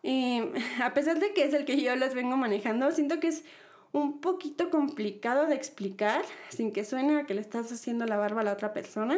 [0.03, 3.43] em, a pesar de que es el que yo les vengo manejando, siento que es
[3.95, 8.41] un poquito complicado de explicar sin que suene a que le estás haciendo la barba
[8.41, 9.17] a la otra persona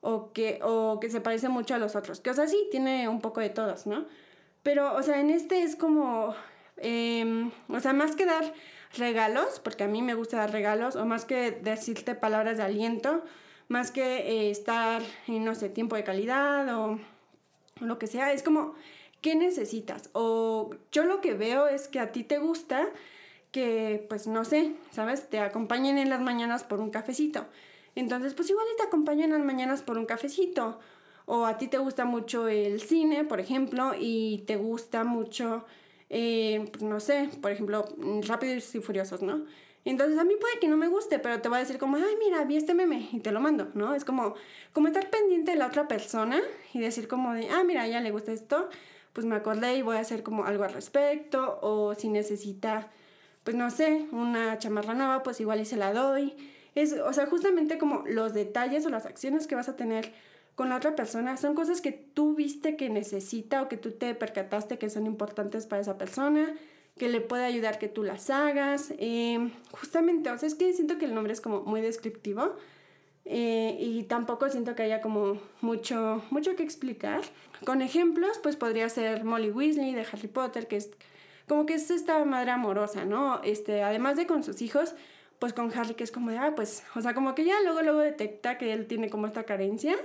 [0.00, 2.18] o que, o que se parece mucho a los otros.
[2.20, 4.06] Que, o sea, sí, tiene un poco de todos, ¿no?
[4.64, 6.34] Pero, o sea, en este es como,
[6.78, 8.52] em, o sea, más que dar
[8.98, 13.22] regalos, porque a mí me gusta dar regalos, o más que decirte palabras de aliento,
[13.68, 16.98] más que eh, estar en, no sé, tiempo de calidad o,
[17.80, 18.74] o lo que sea, es como,
[19.20, 20.10] ¿qué necesitas?
[20.14, 22.88] O yo lo que veo es que a ti te gusta
[23.50, 25.28] que, pues no sé, ¿sabes?
[25.28, 27.46] Te acompañen en las mañanas por un cafecito.
[27.94, 30.78] Entonces, pues igual te acompaño en las mañanas por un cafecito.
[31.26, 35.64] O a ti te gusta mucho el cine, por ejemplo, y te gusta mucho,
[36.08, 37.84] eh, pues no sé, por ejemplo,
[38.26, 39.44] Rápidos y Furiosos, ¿no?
[39.84, 42.16] Entonces a mí puede que no me guste, pero te voy a decir como, ay,
[42.18, 43.94] mira, vi este meme y te lo mando, ¿no?
[43.94, 44.34] Es como,
[44.72, 46.40] como estar pendiente de la otra persona
[46.74, 48.68] y decir como de, ah, mira, ya le gusta esto,
[49.12, 52.90] pues me acordé y voy a hacer como algo al respecto, o si necesita,
[53.44, 56.34] pues no sé, una chamarra nueva, pues igual y se la doy.
[56.74, 60.12] Es, o sea, justamente como los detalles o las acciones que vas a tener
[60.54, 64.14] con la otra persona son cosas que tú viste que necesita o que tú te
[64.14, 66.54] percataste que son importantes para esa persona
[66.98, 68.92] que le puede ayudar que tú las hagas.
[68.98, 72.56] Eh, justamente, o sea, es que siento que el nombre es como muy descriptivo
[73.24, 77.22] eh, y tampoco siento que haya como mucho, mucho que explicar.
[77.64, 80.90] Con ejemplos, pues podría ser Molly Weasley de Harry Potter, que es
[81.50, 83.42] como que es esta madre amorosa, ¿no?
[83.42, 84.94] Este, además de con sus hijos,
[85.40, 87.82] pues con Harry que es como de, ah, pues, o sea, como que ya luego,
[87.82, 89.96] luego detecta que él tiene como esta carencia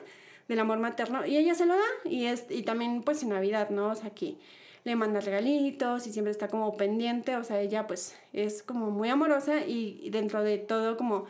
[0.47, 3.69] del amor materno y ella se lo da y, es, y también pues en Navidad,
[3.69, 3.91] ¿no?
[3.91, 4.39] O sea, aquí
[4.85, 9.09] le manda regalitos y siempre está como pendiente, o sea, ella pues es como muy
[9.09, 11.25] amorosa y dentro de todo como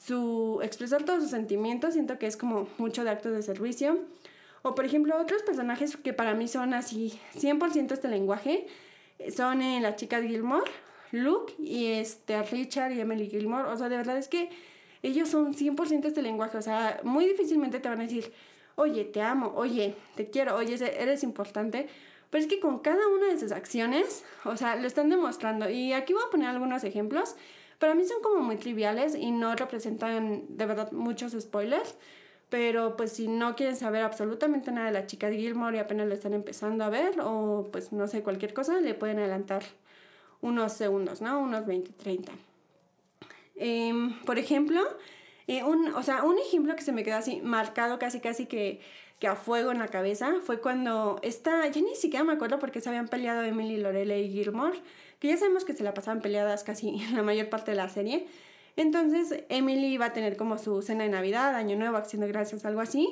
[0.00, 3.98] su expresar todos sus sentimientos, siento que es como mucho de actos de servicio.
[4.62, 8.68] O por ejemplo, otros personajes que para mí son así 100% este lenguaje
[9.34, 10.70] son en las chicas Gilmore,
[11.12, 14.50] Luke y este Richard y Emily Gilmore, o sea, de verdad es que
[15.02, 18.32] ellos son 100% este lenguaje, o sea, muy difícilmente te van a decir,
[18.74, 21.88] oye, te amo, oye, te quiero, oye, eres importante,
[22.30, 25.70] pero es que con cada una de sus acciones, o sea, lo están demostrando.
[25.70, 27.36] Y aquí voy a poner algunos ejemplos.
[27.78, 31.96] Para mí son como muy triviales y no representan de verdad muchos spoilers.
[32.48, 36.06] Pero pues si no quieren saber absolutamente nada de la chica de Gilmore y apenas
[36.06, 39.64] lo están empezando a ver o pues no sé, cualquier cosa, le pueden adelantar
[40.40, 41.40] unos segundos, ¿no?
[41.40, 42.32] Unos 20, 30.
[43.56, 44.80] Em, por ejemplo,
[45.48, 48.80] eh, un, o sea, un ejemplo que se me quedó así marcado casi casi que
[49.18, 52.80] que a fuego en la cabeza fue cuando esta, yo ni siquiera me acuerdo porque
[52.80, 54.78] se habían peleado Emily Lorelei y Gilmore,
[55.18, 58.26] que ya sabemos que se la pasaban peleadas casi la mayor parte de la serie.
[58.76, 62.64] Entonces Emily iba a tener como su cena de Navidad, Año Nuevo, Acción de Gracias,
[62.64, 63.08] algo así,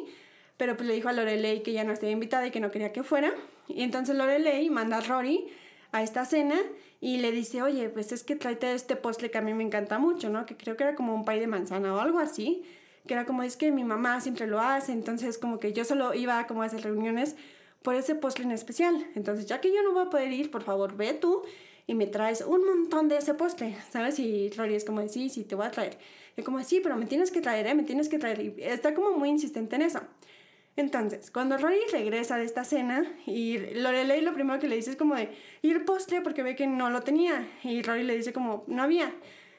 [0.56, 2.92] pero pues le dijo a Lorelei que ya no estaba invitada y que no quería
[2.92, 3.32] que fuera.
[3.68, 5.46] Y entonces Lorelei manda a Rory
[5.92, 6.56] a esta cena
[7.00, 9.98] y le dice, oye, pues es que tráete este postre que a mí me encanta
[9.98, 10.46] mucho, ¿no?
[10.46, 12.62] Que creo que era como un pay de manzana o algo así
[13.06, 16.14] que era como es que mi mamá siempre lo hace, entonces como que yo solo
[16.14, 17.36] iba como a esas reuniones
[17.82, 19.06] por ese postre en especial.
[19.14, 21.42] Entonces, ya que yo no voy a poder ir, por favor, ve tú
[21.86, 24.18] y me traes un montón de ese postre, ¿sabes?
[24.18, 25.98] Y Rory es como sí, sí, te voy a traer.
[26.36, 27.74] Y como, sí, pero me tienes que traer, ¿eh?
[27.74, 28.40] Me tienes que traer.
[28.40, 30.00] Y está como muy insistente en eso.
[30.76, 34.96] Entonces, cuando Rory regresa de esta cena y Lorelei lo primero que le dice es
[34.96, 35.30] como de,
[35.62, 36.20] ¿y el postre?
[36.20, 37.46] Porque ve que no lo tenía.
[37.62, 39.14] Y Rory le dice como, no había.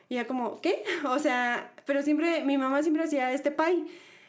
[0.09, 0.83] Y ya como, ¿qué?
[1.05, 3.85] O sea, pero siempre, mi mamá siempre hacía este pie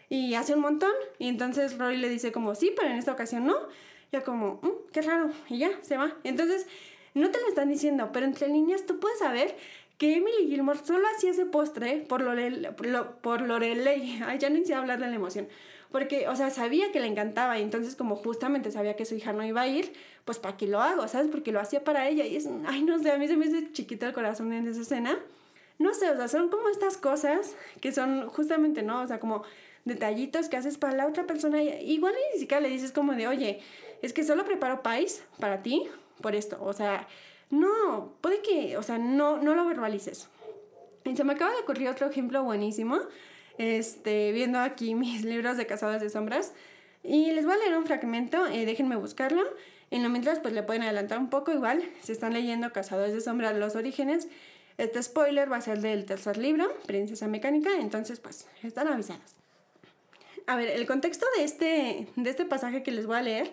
[0.09, 0.93] y hace un montón.
[1.19, 3.57] Y entonces Rory le dice como, sí, pero en esta ocasión no.
[4.13, 5.31] Ya como, mm, qué raro.
[5.49, 6.15] Y ya, se va.
[6.23, 6.69] Entonces,
[7.21, 9.57] no te lo están diciendo, pero entre líneas tú puedes saber
[9.99, 12.71] que Emily Gilmore solo hacía ese postre por, Lorelei,
[13.23, 14.21] por Lorelei.
[14.27, 15.49] Ay, ya no a hablar de la emoción.
[15.91, 19.33] Porque, o sea, sabía que le encantaba y entonces como justamente sabía que su hija
[19.33, 19.93] no iba a ir,
[20.25, 21.09] pues ¿para qué lo hago?
[21.09, 21.29] ¿Sabes?
[21.31, 23.73] Porque lo hacía para ella y es, ay, no sé, a mí se me hace
[23.73, 25.19] chiquito el corazón en esa escena
[25.79, 29.03] no sé, o sea, son como estas cosas que son justamente, ¿no?
[29.03, 29.43] O sea, como
[29.85, 31.63] detallitos que haces para la otra persona.
[31.63, 33.61] Igual ni siquiera le dices como de, oye,
[34.03, 35.89] es que solo preparo pais para ti
[36.21, 36.59] por esto.
[36.61, 37.07] O sea,
[37.51, 40.29] no, puede que, o sea, no, no lo verbalices.
[41.05, 42.99] Y se me acaba de ocurrir otro ejemplo buenísimo,
[43.59, 46.53] este, viendo aquí mis libros de Casadas de Sombras.
[47.03, 49.43] Y les voy a leer un fragmento, eh, déjenme buscarlo.
[49.93, 51.85] En lo mientras, pues le pueden adelantar un poco igual.
[52.03, 54.27] Si están leyendo Cazadores de Sombras, los orígenes,
[54.79, 59.37] este spoiler va a ser del tercer libro, Princesa Mecánica, entonces pues están avisados.
[60.47, 63.53] A ver, el contexto de este, de este pasaje que les voy a leer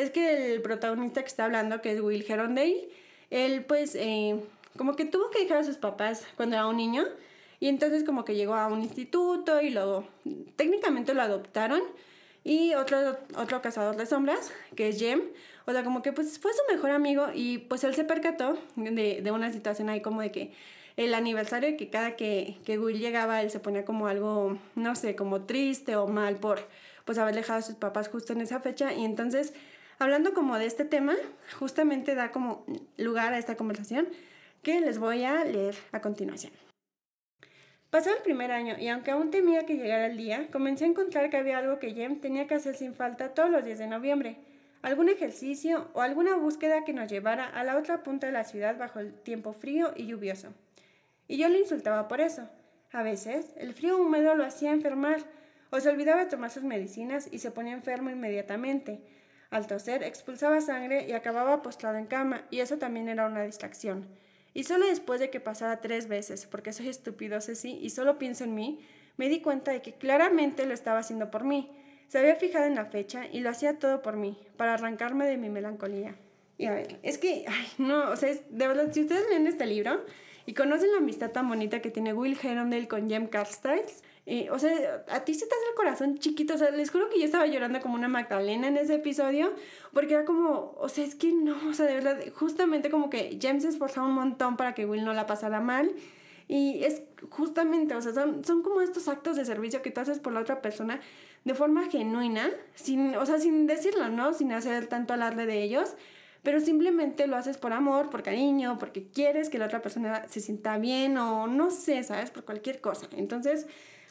[0.00, 2.88] es que el protagonista que está hablando, que es Will Herondale,
[3.30, 4.40] él pues eh,
[4.76, 7.04] como que tuvo que dejar a sus papás cuando era un niño
[7.60, 10.06] y entonces como que llegó a un instituto y luego
[10.56, 11.82] técnicamente lo adoptaron
[12.42, 15.20] y otro, otro cazador de sombras, que es Jem,
[15.66, 19.20] o sea, como que pues fue su mejor amigo y pues él se percató de,
[19.20, 20.52] de una situación ahí como de que
[20.96, 25.14] el aniversario que cada que, que Will llegaba él se ponía como algo, no sé,
[25.14, 26.66] como triste o mal por
[27.04, 29.52] pues haber dejado a sus papás justo en esa fecha y entonces
[30.00, 31.14] hablando como de este tema,
[31.58, 32.64] justamente da como
[32.96, 34.08] lugar a esta conversación
[34.62, 36.52] que les voy a leer a continuación.
[37.90, 41.28] Pasó el primer año y aunque aún temía que llegara el día, comencé a encontrar
[41.28, 44.36] que había algo que Jem tenía que hacer sin falta todos los días de noviembre.
[44.82, 48.78] Algún ejercicio o alguna búsqueda que nos llevara a la otra punta de la ciudad
[48.78, 50.54] bajo el tiempo frío y lluvioso.
[51.28, 52.48] Y yo le insultaba por eso.
[52.92, 55.20] A veces, el frío húmedo lo hacía enfermar,
[55.70, 59.00] o se olvidaba de tomar sus medicinas y se ponía enfermo inmediatamente.
[59.50, 64.06] Al toser, expulsaba sangre y acababa postrado en cama, y eso también era una distracción.
[64.54, 68.44] Y solo después de que pasara tres veces, porque soy estúpido, Ceci, y solo pienso
[68.44, 68.80] en mí,
[69.16, 71.70] me di cuenta de que claramente lo estaba haciendo por mí.
[72.08, 75.36] Se había fijado en la fecha y lo hacía todo por mí, para arrancarme de
[75.36, 76.14] mi melancolía.
[76.56, 79.66] Y a ver, es que, ay, no, o sea, de verdad, si ustedes leen este
[79.66, 80.04] libro
[80.46, 84.60] y conocen la amistad tan bonita que tiene Will Herondale con Jem Carstiles, eh, o
[84.60, 86.54] sea, a ti se te hace el corazón chiquito.
[86.54, 89.52] O sea, les juro que yo estaba llorando como una Magdalena en ese episodio.
[89.92, 93.40] Porque era como, o sea, es que no, o sea, de verdad, justamente como que
[93.42, 95.90] James se esforzaba un montón para que Will no la pasara mal.
[96.46, 100.20] Y es justamente, o sea, son, son como estos actos de servicio que tú haces
[100.20, 101.00] por la otra persona
[101.44, 104.32] de forma genuina, sin, o sea, sin decirlo, ¿no?
[104.32, 105.96] Sin hacer tanto alarde de ellos
[106.42, 110.40] pero simplemente lo haces por amor, por cariño, porque quieres que la otra persona se
[110.40, 112.30] sienta bien o no sé, ¿sabes?
[112.30, 113.08] Por cualquier cosa.
[113.14, 113.66] Entonces,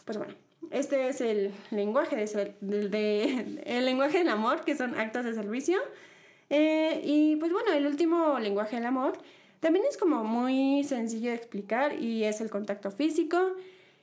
[0.10, 0.34] pues bueno,
[0.72, 5.78] este es el lenguaje, de, el lenguaje del amor, que son actos de servicio.
[6.50, 9.14] Eh, y pues bueno, el último lenguaje del amor
[9.60, 13.52] también es como muy sencillo de explicar y es el contacto físico.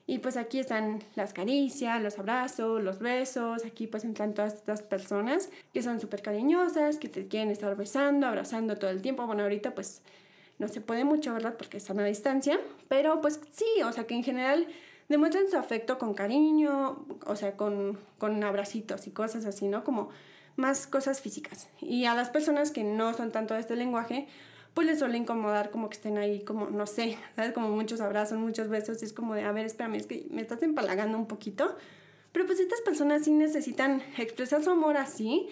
[0.07, 4.83] Y pues aquí están las caricias, los abrazos, los besos, aquí pues entran todas estas
[4.83, 9.27] personas que son súper cariñosas, que te quieren estar besando, abrazando todo el tiempo.
[9.27, 10.03] Bueno, ahorita pues
[10.61, 11.57] no se puede mucho, ¿verdad?
[11.59, 14.69] Porque están a distancia, pero pues sí, o sea que en general
[15.09, 19.85] demuestran su afecto con cariño, o sea, con, con abracitos y cosas así, ¿no?
[19.85, 20.11] Como
[20.57, 21.69] más cosas físicas.
[21.81, 24.27] Y a las personas que no son tanto de este lenguaje,
[24.75, 27.53] pues les suele incomodar como que estén ahí como, no sé, ¿sabes?
[27.53, 30.43] Como muchos abrazos, muchos besos, y es como de, a ver, espérame, es que me
[30.43, 31.77] estás empalagando un poquito.
[32.33, 35.49] Pero pues estas personas sí necesitan expresar su amor así,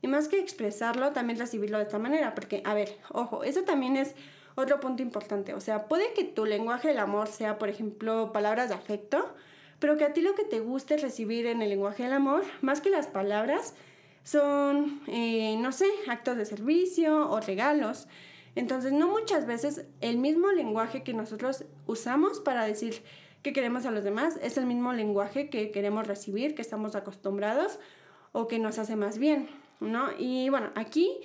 [0.00, 3.96] y más que expresarlo, también recibirlo de esta manera, porque, a ver, ojo, eso también
[3.96, 4.14] es
[4.58, 5.54] otro punto importante.
[5.54, 9.34] O sea, puede que tu lenguaje del amor sea, por ejemplo, palabras de afecto,
[9.78, 12.80] pero que a ti lo que te guste recibir en el lenguaje del amor, más
[12.80, 13.74] que las palabras,
[14.24, 18.08] son, eh, no sé, actos de servicio o regalos.
[18.56, 23.02] Entonces, no muchas veces el mismo lenguaje que nosotros usamos para decir
[23.42, 27.78] que queremos a los demás es el mismo lenguaje que queremos recibir, que estamos acostumbrados
[28.32, 30.08] o que nos hace más bien, ¿no?
[30.18, 31.20] Y bueno, aquí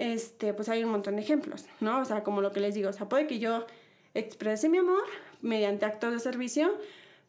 [0.00, 2.00] este, pues hay un montón de ejemplos, ¿no?
[2.00, 3.66] O sea, como lo que les digo, o sea, puede que yo
[4.14, 5.02] exprese mi amor
[5.42, 6.74] mediante actos de servicio,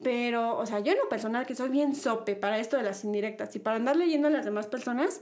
[0.02, 3.04] pero, o sea, yo en lo personal que soy bien sope para esto de las
[3.04, 5.22] indirectas y para andar leyendo a las demás personas,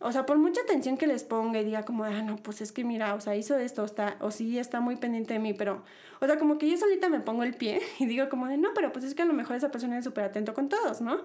[0.00, 2.72] o sea, por mucha atención que les ponga y diga como, ah, no, pues es
[2.72, 5.84] que mira, o sea, hizo esto, está, o sí está muy pendiente de mí, pero,
[6.20, 8.70] o sea, como que yo solita me pongo el pie y digo como de, no,
[8.74, 11.20] pero pues es que a lo mejor esa persona es súper atento con todos, ¿no?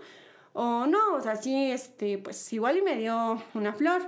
[0.54, 4.04] O no, o sea, sí, este, pues igual y me dio una flor,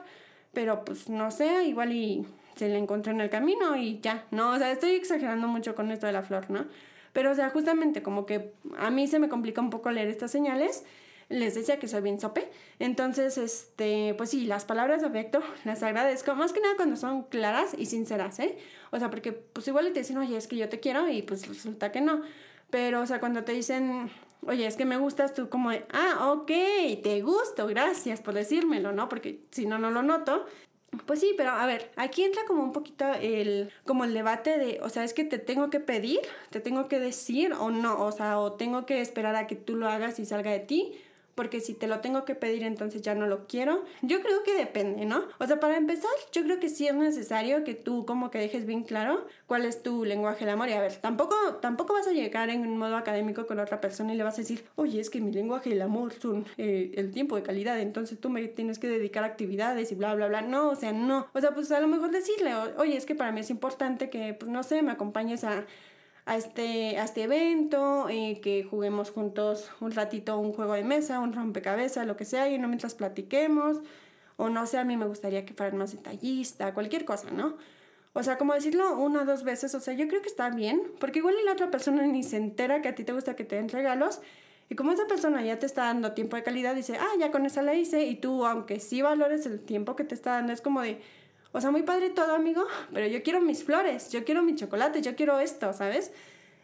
[0.56, 4.54] pero pues no sé, igual y se le encontró en el camino y ya, ¿no?
[4.54, 6.66] O sea, estoy exagerando mucho con esto de la flor, ¿no?
[7.14, 10.32] Pero, o sea, justamente como que a mí se me complica un poco leer estas
[10.32, 10.84] señales.
[11.30, 12.50] Les decía que soy bien sope.
[12.78, 16.36] Entonces, este, pues sí, las palabras de afecto las agradezco.
[16.36, 18.58] Más que nada cuando son claras y sinceras, ¿eh?
[18.92, 21.48] O sea, porque pues igual te dicen, oye, es que yo te quiero y pues
[21.48, 22.22] resulta que no.
[22.70, 24.10] Pero, o sea, cuando te dicen,
[24.46, 26.52] oye, es que me gustas, tú como ah, ok,
[27.04, 29.10] te gusto, gracias por decírmelo, ¿no?
[29.10, 30.46] Porque si no, no lo noto.
[31.06, 34.80] Pues sí, pero a ver, aquí entra como un poquito el, como el debate de,
[34.82, 36.20] o sea, es que te tengo que pedir,
[36.52, 39.76] te tengo que decir o no, o sea, o tengo que esperar a que tú
[39.76, 40.94] lo hagas y salga de ti,
[41.36, 43.84] porque si te lo tengo que pedir entonces ya no lo quiero.
[44.02, 45.26] Yo creo que depende, ¿no?
[45.40, 48.66] O sea, para empezar, yo creo que sí es necesario que tú como que dejes
[48.66, 50.70] bien claro cuál es tu lenguaje del amor.
[50.70, 54.14] Y a ver, tampoco, tampoco vas a llegar en un modo académico con otra persona
[54.14, 57.12] y le vas a decir, oye, es que mi lenguaje del amor son eh, el
[57.12, 60.42] tiempo de calidad, entonces tú me tienes que dedicar actividades y bla, bla, bla.
[60.42, 61.28] No, o sea, no.
[61.34, 64.34] O sea, pues a lo mejor decirle, oye, es que para mí es importante que,
[64.34, 65.66] pues no sé, me acompañes a
[66.26, 71.20] a este, a este evento, eh, que juguemos juntos un ratito un juego de mesa,
[71.20, 73.78] un rompecabezas, lo que sea, y no mientras platiquemos,
[74.38, 77.58] o no sé, a mí me gustaría que fueran más detallista, cualquier cosa, ¿no?
[78.14, 80.82] O sea, como decirlo una o dos veces, o sea, yo creo que está bien,
[81.00, 83.58] porque igual la otra persona ni se entera que a ti te gusta que te
[83.58, 84.22] den regalos,
[84.68, 87.46] y como esa persona ya te está dando tiempo de calidad, dice, ah, ya con
[87.46, 90.62] esa la hice, y tú, aunque sí valores el tiempo que te está dando, es
[90.62, 91.00] como de,
[91.56, 95.02] o sea, muy padre todo, amigo, pero yo quiero mis flores, yo quiero mi chocolate,
[95.02, 96.12] yo quiero esto, ¿sabes?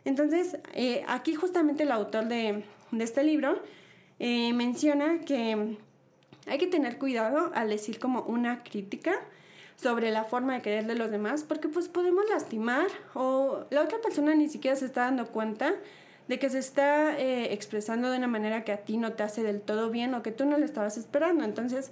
[0.03, 2.65] Entonces, eh, aquí justamente el autor de,
[2.99, 3.61] este libro
[4.19, 5.77] eh, menciona que
[6.45, 9.13] hay que tener cuidado al decir como una crítica
[9.77, 14.01] sobre la forma de querer de los demás, porque pues podemos lastimar o la otra
[14.01, 15.73] persona ni siquiera se está dando cuenta
[16.27, 19.41] de que se está eh, expresando de una manera que a ti no te hace
[19.41, 21.45] del todo bien o que tú no le estabas esperando.
[21.45, 21.91] Entonces,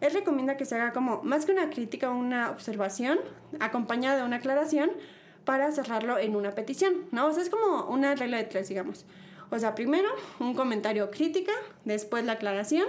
[0.00, 3.18] él recomienda que se haga como más que una crítica, una observación
[3.60, 4.90] acompañada de una aclaración
[5.44, 7.26] para cerrarlo en una petición, ¿no?
[7.26, 9.06] O sea, es como una regla de tres, digamos.
[9.50, 10.08] O sea, primero
[10.38, 11.52] un comentario crítica,
[11.84, 12.86] después la aclaración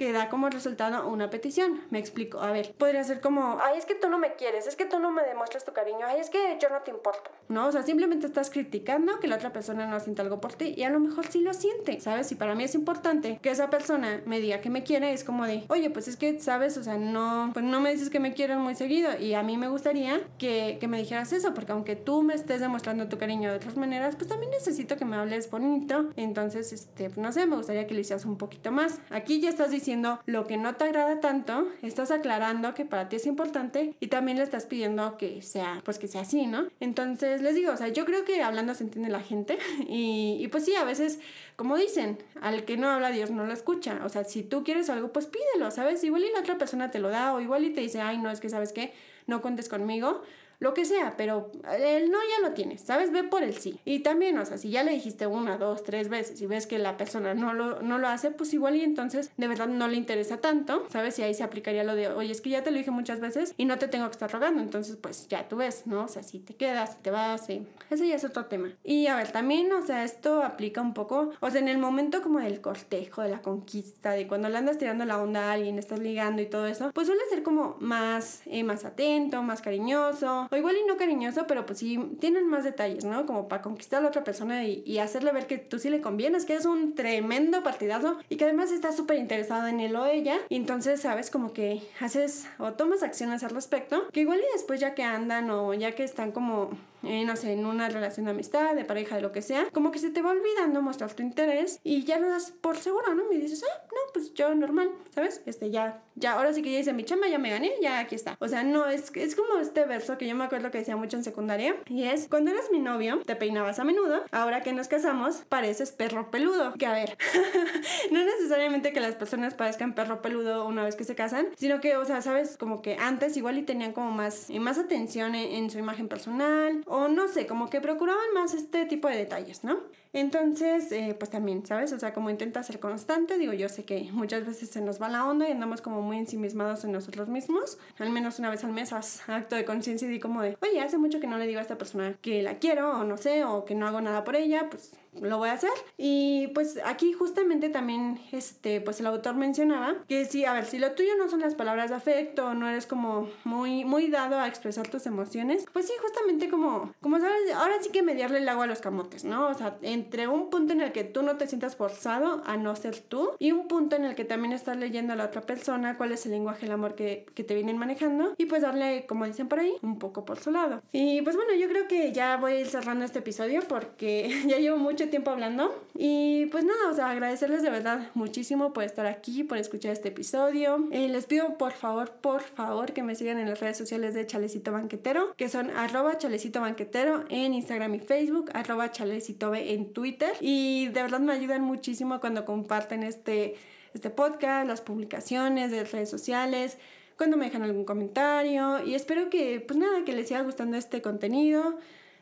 [0.00, 1.82] que da como resultado una petición.
[1.90, 2.40] Me explico.
[2.40, 4.98] A ver, podría ser como, ay, es que tú no me quieres, es que tú
[4.98, 7.30] no me demuestras tu cariño, ay, es que yo no te importo.
[7.48, 10.72] No, o sea, simplemente estás criticando que la otra persona no siente algo por ti
[10.74, 12.32] y a lo mejor sí lo siente, ¿sabes?
[12.32, 15.44] Y para mí es importante que esa persona me diga que me quiere, es como
[15.44, 16.78] de, oye, pues es que, ¿sabes?
[16.78, 19.58] O sea, no, pues no me dices que me quieres muy seguido y a mí
[19.58, 23.50] me gustaría que, que me dijeras eso, porque aunque tú me estés demostrando tu cariño
[23.50, 26.08] de otras maneras, pues también necesito que me hables bonito.
[26.16, 28.98] Entonces, este, pues no sé, me gustaría que lo hicieras un poquito más.
[29.10, 29.89] Aquí ya estás diciendo
[30.26, 34.38] lo que no te agrada tanto, estás aclarando que para ti es importante y también
[34.38, 36.68] le estás pidiendo que sea, pues que sea así, ¿no?
[36.80, 40.48] Entonces les digo, o sea, yo creo que hablando se entiende la gente y, y
[40.48, 41.20] pues sí, a veces,
[41.56, 44.88] como dicen, al que no habla Dios no lo escucha, o sea, si tú quieres
[44.90, 46.04] algo, pues pídelo, ¿sabes?
[46.04, 48.30] Igual y la otra persona te lo da o igual y te dice, ay, no,
[48.30, 48.92] es que sabes qué,
[49.26, 50.22] no cuentes conmigo,
[50.60, 53.10] lo que sea, pero el no ya lo tienes, ¿sabes?
[53.10, 53.80] Ve por el sí.
[53.84, 56.78] Y también, o sea, si ya le dijiste una, dos, tres veces y ves que
[56.78, 59.96] la persona no lo, no lo hace, pues igual y entonces de verdad no le
[59.96, 61.18] interesa tanto, ¿sabes?
[61.18, 63.54] Y ahí se aplicaría lo de, oye, es que ya te lo dije muchas veces
[63.56, 66.04] y no te tengo que estar rogando, entonces pues ya tú ves, ¿no?
[66.04, 67.66] O sea, si te quedas, si te vas, sí.
[67.88, 68.70] ese ya es otro tema.
[68.84, 72.20] Y a ver, también, o sea, esto aplica un poco, o sea, en el momento
[72.20, 75.78] como del cortejo, de la conquista, de cuando le andas tirando la onda a alguien,
[75.78, 80.48] estás ligando y todo eso, pues suele ser como más, eh, más atento, más cariñoso,
[80.50, 83.26] o igual y no cariñoso, pero pues sí tienen más detalles, ¿no?
[83.26, 86.44] Como para conquistar a la otra persona y, hacerle ver que tú sí le convienes,
[86.44, 90.36] que es un tremendo partidazo y que además está súper interesado en él o ella.
[90.50, 91.30] Y entonces, ¿sabes?
[91.30, 95.48] Como que haces o tomas acciones al respecto, que igual y después ya que andan
[95.50, 96.70] o ya que están como
[97.02, 99.90] eh, no sé, en una relación de amistad, de pareja, de lo que sea, como
[99.90, 103.24] que se te va olvidando mostrar tu interés y ya lo das por seguro, ¿no?
[103.28, 105.42] Me dices, ah, no, pues yo normal, ¿sabes?
[105.46, 108.14] Este, ya, ya, ahora sí que ya hice mi chamba, ya me gané, ya aquí
[108.14, 108.36] está.
[108.40, 111.16] O sea, no, es, es como este verso que yo me acuerdo que decía mucho
[111.16, 114.88] en secundaria y es, cuando eras mi novio, te peinabas a menudo, ahora que nos
[114.88, 116.74] casamos, pareces perro peludo.
[116.74, 117.16] Que a ver,
[118.10, 121.96] no necesariamente que las personas parezcan perro peludo una vez que se casan, sino que,
[121.96, 125.70] o sea, sabes, como que antes igual y tenían como más, más atención en, en
[125.70, 129.78] su imagen personal o no sé, como que procuraban más este tipo de detalles, ¿no?
[130.12, 131.92] Entonces, eh, pues también, ¿sabes?
[131.92, 135.08] O sea, como intenta ser constante, digo, yo sé que muchas veces se nos va
[135.08, 137.78] la onda y andamos como muy ensimismados en nosotros mismos.
[137.98, 140.80] Al menos una vez al mes haz acto de conciencia y di como de, oye,
[140.80, 143.44] hace mucho que no le digo a esta persona que la quiero o no sé,
[143.44, 145.70] o que no hago nada por ella, pues lo voy a hacer.
[145.96, 150.78] Y pues aquí justamente también, este, pues el autor mencionaba que sí, a ver, si
[150.78, 154.48] lo tuyo no son las palabras de afecto, no eres como muy, muy dado a
[154.48, 158.64] expresar tus emociones, pues sí, justamente como, como sabes, ahora sí que mediarle el agua
[158.64, 159.48] a los camotes, ¿no?
[159.48, 162.74] O sea, entre un punto en el que tú no te sientas forzado a no
[162.76, 165.96] ser tú y un punto en el que también estás leyendo a la otra persona
[165.96, 169.26] cuál es el lenguaje del amor que, que te vienen manejando y pues darle, como
[169.26, 170.82] dicen por ahí, un poco por su lado.
[170.92, 174.58] Y pues bueno, yo creo que ya voy a ir cerrando este episodio porque ya
[174.58, 175.84] llevo mucho tiempo hablando.
[175.94, 180.08] Y pues nada, o sea, agradecerles de verdad muchísimo por estar aquí, por escuchar este
[180.08, 180.88] episodio.
[180.90, 184.26] Eh, les pido por favor, por favor, que me sigan en las redes sociales de
[184.26, 190.32] Chalecito Banquetero, que son arroba Chalecito Banquetero en Instagram y Facebook, arroba Chalecito en Twitter.
[190.40, 193.56] Y de verdad me ayudan muchísimo cuando comparten este,
[193.94, 196.78] este podcast, las publicaciones de redes sociales
[197.16, 201.02] cuando me dejan algún comentario y espero que pues nada que les siga gustando este
[201.02, 201.76] contenido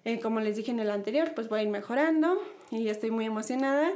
[0.05, 3.27] eh, como les dije en el anterior, pues voy a ir mejorando y estoy muy
[3.27, 3.93] emocionada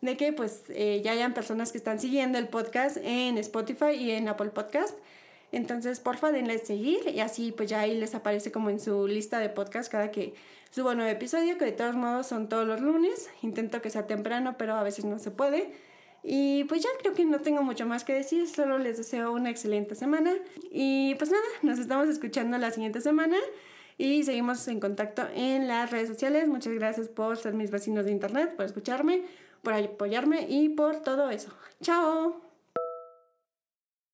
[0.00, 4.10] de que pues eh, ya hayan personas que están siguiendo el podcast en Spotify y
[4.12, 4.96] en Apple Podcast.
[5.52, 9.38] Entonces, porfa, denle seguir y así pues ya ahí les aparece como en su lista
[9.38, 10.34] de podcast cada que
[10.70, 13.30] subo un nuevo episodio, que de todos modos son todos los lunes.
[13.42, 15.72] Intento que sea temprano, pero a veces no se puede.
[16.22, 19.48] Y pues ya creo que no tengo mucho más que decir, solo les deseo una
[19.48, 20.34] excelente semana.
[20.72, 23.36] Y pues nada, nos estamos escuchando la siguiente semana
[23.98, 26.48] y seguimos en contacto en las redes sociales.
[26.48, 29.24] Muchas gracias por ser mis vecinos de internet, por escucharme,
[29.62, 31.50] por apoyarme y por todo eso.
[31.80, 32.45] Chao.